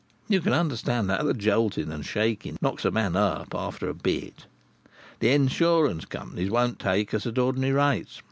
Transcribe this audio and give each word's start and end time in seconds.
You 0.27 0.41
can 0.41 0.51
understand 0.53 1.11
how 1.11 1.21
the 1.21 1.31
jolting 1.35 1.91
and 1.91 2.03
shaking 2.03 2.57
knocks 2.59 2.85
a 2.85 2.89
man 2.89 3.15
up, 3.15 3.53
after 3.53 3.87
a 3.87 3.93
bit. 3.93 4.47
The 5.19 5.31
insurance 5.31 6.05
companies 6.05 6.49
won't 6.49 6.79
take 6.79 7.13
us 7.13 7.27
at 7.27 7.37
ordinary 7.37 7.73
rates. 7.73 8.19